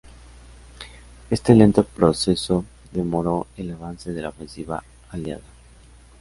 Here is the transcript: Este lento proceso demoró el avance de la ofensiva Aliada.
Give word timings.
Este 1.29 1.53
lento 1.53 1.83
proceso 1.83 2.65
demoró 2.91 3.45
el 3.55 3.69
avance 3.71 4.11
de 4.11 4.23
la 4.23 4.29
ofensiva 4.29 4.83
Aliada. 5.11 5.43